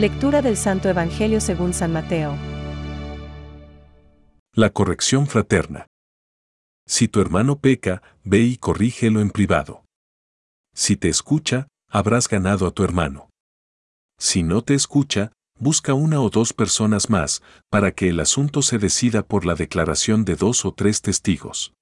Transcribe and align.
Lectura 0.00 0.40
del 0.40 0.56
Santo 0.56 0.88
Evangelio 0.88 1.42
según 1.42 1.74
San 1.74 1.92
Mateo. 1.92 2.34
La 4.54 4.70
corrección 4.70 5.26
fraterna. 5.26 5.88
Si 6.86 7.06
tu 7.06 7.20
hermano 7.20 7.58
peca, 7.58 8.02
ve 8.24 8.38
y 8.38 8.56
corrígelo 8.56 9.20
en 9.20 9.28
privado. 9.28 9.84
Si 10.74 10.96
te 10.96 11.10
escucha, 11.10 11.68
habrás 11.86 12.30
ganado 12.30 12.66
a 12.66 12.70
tu 12.70 12.82
hermano. 12.82 13.28
Si 14.18 14.42
no 14.42 14.62
te 14.62 14.72
escucha, 14.72 15.32
busca 15.58 15.92
una 15.92 16.22
o 16.22 16.30
dos 16.30 16.54
personas 16.54 17.10
más, 17.10 17.42
para 17.68 17.92
que 17.92 18.08
el 18.08 18.20
asunto 18.20 18.62
se 18.62 18.78
decida 18.78 19.22
por 19.22 19.44
la 19.44 19.54
declaración 19.54 20.24
de 20.24 20.34
dos 20.34 20.64
o 20.64 20.72
tres 20.72 21.02
testigos. 21.02 21.74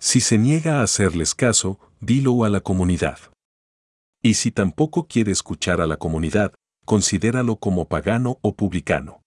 Si 0.00 0.22
se 0.22 0.38
niega 0.38 0.80
a 0.80 0.84
hacerles 0.84 1.34
caso, 1.34 1.78
dilo 2.00 2.44
a 2.44 2.48
la 2.48 2.62
comunidad. 2.62 3.18
Y 4.22 4.34
si 4.34 4.52
tampoco 4.52 5.06
quiere 5.06 5.32
escuchar 5.32 5.82
a 5.82 5.86
la 5.86 5.98
comunidad, 5.98 6.54
considéralo 6.86 7.56
como 7.56 7.88
pagano 7.88 8.38
o 8.40 8.54
publicano. 8.56 9.20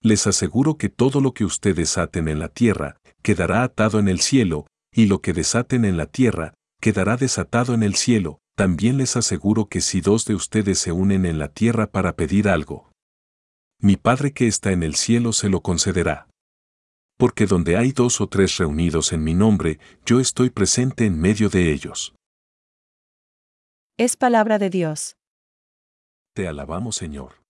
Les 0.00 0.26
aseguro 0.26 0.78
que 0.78 0.88
todo 0.88 1.20
lo 1.20 1.34
que 1.34 1.44
ustedes 1.44 1.98
aten 1.98 2.28
en 2.28 2.38
la 2.38 2.48
tierra, 2.48 2.96
quedará 3.22 3.62
atado 3.62 3.98
en 3.98 4.08
el 4.08 4.20
cielo, 4.20 4.66
y 4.92 5.06
lo 5.06 5.20
que 5.20 5.34
desaten 5.34 5.84
en 5.84 5.98
la 5.98 6.06
tierra, 6.06 6.54
quedará 6.80 7.18
desatado 7.18 7.74
en 7.74 7.82
el 7.82 7.94
cielo. 7.94 8.38
También 8.56 8.96
les 8.96 9.16
aseguro 9.16 9.68
que 9.68 9.80
si 9.80 10.00
dos 10.00 10.24
de 10.24 10.34
ustedes 10.34 10.78
se 10.78 10.90
unen 10.90 11.26
en 11.26 11.38
la 11.38 11.48
tierra 11.48 11.88
para 11.88 12.16
pedir 12.16 12.48
algo, 12.48 12.90
mi 13.80 13.96
Padre 13.96 14.32
que 14.32 14.48
está 14.48 14.72
en 14.72 14.82
el 14.82 14.96
cielo 14.96 15.32
se 15.32 15.48
lo 15.48 15.60
concederá. 15.60 16.28
Porque 17.16 17.46
donde 17.46 17.76
hay 17.76 17.92
dos 17.92 18.20
o 18.20 18.28
tres 18.28 18.56
reunidos 18.56 19.12
en 19.12 19.22
mi 19.22 19.34
nombre, 19.34 19.78
yo 20.04 20.18
estoy 20.18 20.50
presente 20.50 21.06
en 21.06 21.20
medio 21.20 21.48
de 21.48 21.72
ellos. 21.72 22.14
Es 23.96 24.16
palabra 24.16 24.58
de 24.58 24.70
Dios. 24.70 25.17
Te 26.38 26.46
alabamos, 26.46 26.94
Señor. 26.94 27.42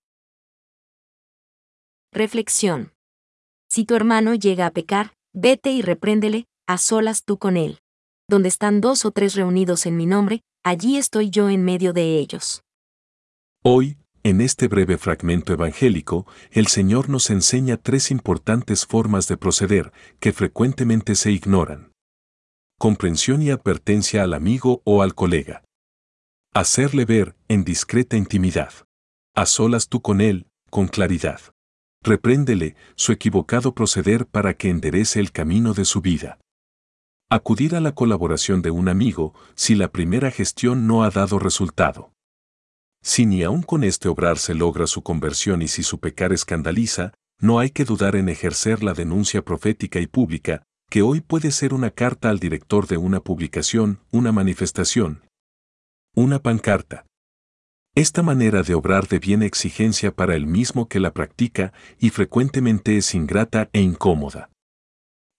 Reflexión. 2.10 2.94
Si 3.68 3.84
tu 3.84 3.94
hermano 3.94 4.34
llega 4.34 4.64
a 4.64 4.70
pecar, 4.70 5.12
vete 5.34 5.70
y 5.72 5.82
repréndele, 5.82 6.46
a 6.66 6.78
solas 6.78 7.22
tú 7.22 7.36
con 7.36 7.58
él. 7.58 7.80
Donde 8.30 8.48
están 8.48 8.80
dos 8.80 9.04
o 9.04 9.10
tres 9.10 9.34
reunidos 9.34 9.84
en 9.84 9.98
mi 9.98 10.06
nombre, 10.06 10.40
allí 10.64 10.96
estoy 10.96 11.28
yo 11.28 11.50
en 11.50 11.66
medio 11.66 11.92
de 11.92 12.18
ellos. 12.18 12.62
Hoy, 13.62 13.98
en 14.22 14.40
este 14.40 14.68
breve 14.68 14.96
fragmento 14.96 15.52
evangélico, 15.52 16.26
el 16.50 16.68
Señor 16.68 17.10
nos 17.10 17.28
enseña 17.28 17.76
tres 17.76 18.10
importantes 18.10 18.86
formas 18.86 19.28
de 19.28 19.36
proceder 19.36 19.92
que 20.18 20.32
frecuentemente 20.32 21.14
se 21.14 21.30
ignoran. 21.30 21.92
Comprensión 22.78 23.42
y 23.42 23.50
advertencia 23.50 24.22
al 24.22 24.32
amigo 24.32 24.80
o 24.86 25.02
al 25.02 25.14
colega. 25.14 25.62
Hacerle 26.58 27.04
ver, 27.04 27.36
en 27.46 27.62
discreta 27.62 28.16
intimidad. 28.16 28.72
A 29.36 29.46
solas 29.46 29.88
tú 29.88 30.02
con 30.02 30.20
él, 30.20 30.48
con 30.70 30.88
claridad. 30.88 31.40
Repréndele 32.02 32.74
su 32.96 33.12
equivocado 33.12 33.76
proceder 33.76 34.26
para 34.26 34.54
que 34.54 34.68
enderece 34.68 35.20
el 35.20 35.30
camino 35.30 35.72
de 35.72 35.84
su 35.84 36.00
vida. 36.00 36.40
Acudir 37.30 37.76
a 37.76 37.80
la 37.80 37.92
colaboración 37.92 38.60
de 38.60 38.72
un 38.72 38.88
amigo 38.88 39.34
si 39.54 39.76
la 39.76 39.92
primera 39.92 40.32
gestión 40.32 40.88
no 40.88 41.04
ha 41.04 41.10
dado 41.10 41.38
resultado. 41.38 42.10
Si 43.04 43.24
ni 43.24 43.44
aun 43.44 43.62
con 43.62 43.84
este 43.84 44.08
obrar 44.08 44.36
se 44.36 44.54
logra 44.54 44.88
su 44.88 45.04
conversión 45.04 45.62
y 45.62 45.68
si 45.68 45.84
su 45.84 46.00
pecar 46.00 46.32
escandaliza, 46.32 47.12
no 47.40 47.60
hay 47.60 47.70
que 47.70 47.84
dudar 47.84 48.16
en 48.16 48.28
ejercer 48.28 48.82
la 48.82 48.94
denuncia 48.94 49.44
profética 49.44 50.00
y 50.00 50.08
pública, 50.08 50.64
que 50.90 51.02
hoy 51.02 51.20
puede 51.20 51.52
ser 51.52 51.72
una 51.72 51.92
carta 51.92 52.30
al 52.30 52.40
director 52.40 52.88
de 52.88 52.96
una 52.96 53.20
publicación, 53.20 54.00
una 54.10 54.32
manifestación, 54.32 55.22
una 56.18 56.42
pancarta, 56.42 57.06
esta 57.94 58.22
manera 58.22 58.62
de 58.62 58.74
obrar 58.74 59.08
deviene 59.08 59.46
exigencia 59.46 60.14
para 60.14 60.36
el 60.36 60.46
mismo 60.46 60.88
que 60.88 61.00
la 61.00 61.12
practica 61.12 61.72
y 61.98 62.10
frecuentemente 62.10 62.96
es 62.96 63.14
ingrata 63.14 63.70
e 63.72 63.80
incómoda. 63.80 64.50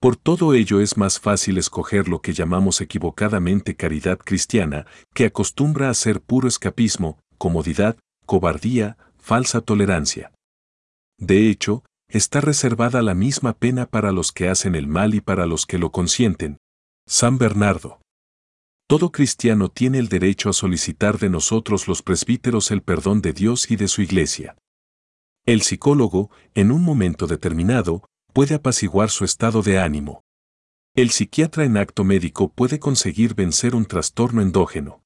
Por 0.01 0.15
todo 0.15 0.53
ello 0.53 0.81
es 0.81 0.97
más 0.97 1.19
fácil 1.19 1.57
escoger 1.57 2.07
lo 2.07 2.21
que 2.21 2.33
llamamos 2.33 2.81
equivocadamente 2.81 3.75
caridad 3.75 4.17
cristiana, 4.17 4.85
que 5.13 5.25
acostumbra 5.25 5.89
a 5.89 5.93
ser 5.93 6.21
puro 6.21 6.47
escapismo, 6.47 7.19
comodidad, 7.37 7.97
cobardía, 8.25 8.97
falsa 9.17 9.61
tolerancia. 9.61 10.31
De 11.17 11.49
hecho, 11.49 11.83
está 12.09 12.41
reservada 12.41 13.01
la 13.01 13.15
misma 13.15 13.53
pena 13.53 13.85
para 13.85 14.11
los 14.11 14.31
que 14.31 14.47
hacen 14.47 14.75
el 14.75 14.87
mal 14.87 15.13
y 15.13 15.21
para 15.21 15.45
los 15.45 15.65
que 15.65 15.77
lo 15.77 15.91
consienten. 15.91 16.57
San 17.05 17.37
Bernardo. 17.37 17.99
Todo 18.89 19.11
cristiano 19.11 19.69
tiene 19.69 19.99
el 19.99 20.09
derecho 20.09 20.49
a 20.49 20.53
solicitar 20.53 21.19
de 21.19 21.29
nosotros 21.29 21.87
los 21.87 22.01
presbíteros 22.01 22.71
el 22.71 22.81
perdón 22.81 23.21
de 23.21 23.33
Dios 23.33 23.69
y 23.69 23.75
de 23.75 23.87
su 23.87 24.01
iglesia. 24.01 24.57
El 25.45 25.61
psicólogo, 25.61 26.31
en 26.55 26.71
un 26.71 26.81
momento 26.81 27.27
determinado, 27.27 28.09
puede 28.33 28.55
apaciguar 28.55 29.11
su 29.11 29.25
estado 29.25 29.61
de 29.61 29.77
ánimo. 29.77 30.23
El 30.95 31.11
psiquiatra 31.11 31.65
en 31.65 31.77
acto 31.77 32.03
médico 32.03 32.51
puede 32.51 32.79
conseguir 32.79 33.35
vencer 33.35 33.75
un 33.75 33.85
trastorno 33.85 34.41
endógeno. 34.41 35.03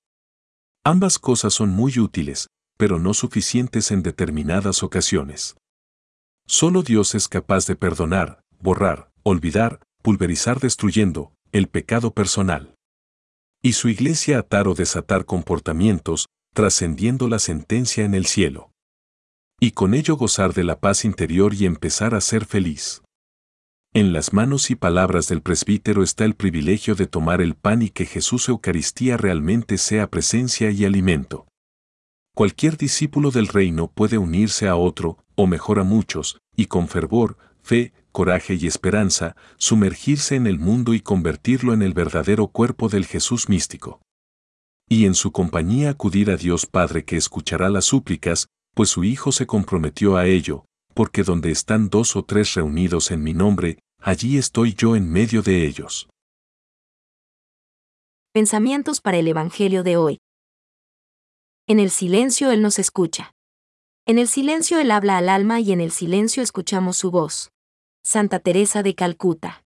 Ambas 0.86 1.20
cosas 1.20 1.54
son 1.54 1.72
muy 1.72 2.00
útiles, 2.00 2.48
pero 2.78 3.00
no 3.00 3.14
suficientes 3.14 3.92
en 3.92 4.02
determinadas 4.02 4.82
ocasiones. 4.82 5.58
Solo 6.48 6.84
Dios 6.84 7.16
es 7.16 7.28
capaz 7.28 7.68
de 7.68 7.76
perdonar, 7.76 8.44
borrar, 8.62 9.12
olvidar, 9.24 9.82
pulverizar 10.02 10.62
destruyendo 10.62 11.34
el 11.52 11.68
pecado 11.68 12.14
personal 12.14 12.78
y 13.64 13.74
su 13.74 13.88
iglesia 13.88 14.40
atar 14.40 14.68
o 14.68 14.76
desatar 14.76 15.26
comportamientos, 15.26 16.28
trascendiendo 16.54 17.30
la 17.30 17.40
sentencia 17.40 18.04
en 18.04 18.14
el 18.14 18.26
cielo. 18.26 18.72
Y 19.60 19.72
con 19.72 19.94
ello 19.94 20.18
gozar 20.18 20.54
de 20.54 20.66
la 20.66 20.82
paz 20.82 21.06
interior 21.06 21.54
y 21.54 21.66
empezar 21.66 22.14
a 22.14 22.20
ser 22.20 22.46
feliz. 22.46 23.02
En 23.94 24.12
las 24.12 24.34
manos 24.34 24.70
y 24.70 24.76
palabras 24.76 25.30
del 25.30 25.42
presbítero 25.42 26.04
está 26.04 26.26
el 26.26 26.36
privilegio 26.36 26.96
de 26.96 27.08
tomar 27.08 27.42
el 27.42 27.56
pan 27.56 27.82
y 27.82 27.90
que 27.90 28.06
Jesús 28.06 28.50
Eucaristía 28.50 29.16
realmente 29.16 29.78
sea 29.78 30.10
presencia 30.10 30.70
y 30.70 30.84
alimento. 30.84 31.48
Cualquier 32.36 32.76
discípulo 32.76 33.32
del 33.32 33.48
reino 33.48 33.88
puede 33.88 34.18
unirse 34.18 34.68
a 34.68 34.76
otro, 34.76 35.24
o 35.36 35.48
mejor 35.48 35.80
a 35.80 35.84
muchos, 35.84 36.40
y 36.58 36.66
con 36.66 36.90
fervor, 36.90 37.38
fe, 37.64 37.94
coraje 38.12 38.56
y 38.56 38.68
esperanza, 38.68 39.36
sumergirse 39.58 40.36
en 40.36 40.46
el 40.46 40.60
mundo 40.60 40.94
y 40.94 41.00
convertirlo 41.00 41.74
en 41.74 41.82
el 41.82 41.94
verdadero 41.94 42.48
cuerpo 42.48 42.90
del 42.90 43.06
Jesús 43.06 43.50
místico. 43.50 44.02
Y 44.88 45.06
en 45.06 45.16
su 45.16 45.32
compañía 45.32 45.90
acudir 45.90 46.30
a 46.30 46.38
Dios 46.38 46.66
Padre 46.66 47.06
que 47.06 47.18
escuchará 47.18 47.70
las 47.70 47.86
súplicas, 47.86 48.48
pues 48.76 48.90
su 48.90 49.04
Hijo 49.04 49.32
se 49.32 49.48
comprometió 49.48 50.18
a 50.18 50.28
ello, 50.28 50.66
porque 50.94 51.24
donde 51.24 51.52
están 51.52 51.90
dos 51.90 52.16
o 52.16 52.24
tres 52.24 52.54
reunidos 52.54 53.10
en 53.12 53.24
mi 53.24 53.34
nombre, 53.34 53.80
allí 54.00 54.38
estoy 54.38 54.74
yo 54.76 54.96
en 54.96 55.10
medio 55.10 55.42
de 55.42 55.66
ellos. 55.66 56.10
Pensamientos 58.34 59.00
para 59.00 59.18
el 59.18 59.28
Evangelio 59.28 59.84
de 59.84 59.96
hoy. 59.96 60.20
En 61.68 61.80
el 61.80 61.92
silencio 61.92 62.52
Él 62.52 62.62
nos 62.62 62.78
escucha. 62.78 63.32
En 64.06 64.20
el 64.20 64.28
silencio 64.28 64.80
Él 64.80 64.92
habla 64.92 65.18
al 65.18 65.30
alma 65.30 65.62
y 65.62 65.72
en 65.72 65.80
el 65.80 65.92
silencio 65.92 66.44
escuchamos 66.44 66.98
su 66.98 67.10
voz. 67.10 67.53
Santa 68.06 68.40
Teresa 68.40 68.84
de 68.84 68.96
Calcuta. 68.96 69.64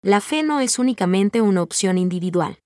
La 0.00 0.20
fe 0.20 0.44
no 0.44 0.60
es 0.60 0.78
únicamente 0.78 1.40
una 1.40 1.62
opción 1.62 1.98
individual. 1.98 2.60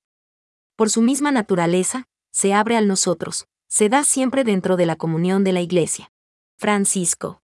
Por 0.76 0.90
su 0.90 1.00
misma 1.00 1.32
naturaleza, 1.32 2.04
se 2.32 2.52
abre 2.52 2.76
al 2.76 2.86
nosotros, 2.86 3.46
se 3.66 3.88
da 3.88 4.04
siempre 4.04 4.44
dentro 4.44 4.76
de 4.76 4.84
la 4.84 4.96
comunión 4.96 5.42
de 5.42 5.52
la 5.52 5.62
Iglesia. 5.62 6.12
Francisco. 6.58 7.40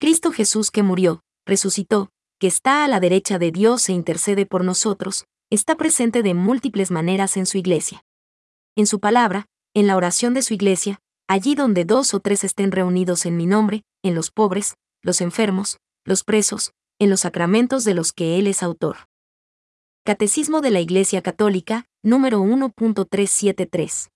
Cristo 0.00 0.32
Jesús 0.32 0.72
que 0.72 0.82
murió, 0.82 1.22
resucitó, 1.46 2.10
que 2.40 2.48
está 2.48 2.84
a 2.84 2.88
la 2.88 2.98
derecha 2.98 3.38
de 3.38 3.52
Dios 3.52 3.88
e 3.88 3.92
intercede 3.92 4.44
por 4.44 4.64
nosotros, 4.64 5.24
está 5.50 5.76
presente 5.76 6.24
de 6.24 6.34
múltiples 6.34 6.90
maneras 6.90 7.36
en 7.36 7.46
su 7.46 7.58
Iglesia. 7.58 8.04
En 8.74 8.88
su 8.88 8.98
palabra, 8.98 9.46
en 9.72 9.86
la 9.86 9.96
oración 9.96 10.34
de 10.34 10.42
su 10.42 10.52
Iglesia, 10.52 11.00
allí 11.34 11.56
donde 11.56 11.84
dos 11.84 12.14
o 12.14 12.20
tres 12.20 12.44
estén 12.44 12.70
reunidos 12.70 13.26
en 13.26 13.36
mi 13.36 13.44
nombre, 13.44 13.82
en 14.04 14.14
los 14.14 14.30
pobres, 14.30 14.76
los 15.02 15.20
enfermos, 15.20 15.78
los 16.04 16.22
presos, 16.22 16.70
en 17.00 17.10
los 17.10 17.22
sacramentos 17.22 17.82
de 17.82 17.92
los 17.92 18.12
que 18.12 18.38
Él 18.38 18.46
es 18.46 18.62
autor. 18.62 19.08
Catecismo 20.04 20.60
de 20.60 20.70
la 20.70 20.78
Iglesia 20.78 21.22
Católica, 21.22 21.86
número 22.04 22.40
1.373. 22.40 24.10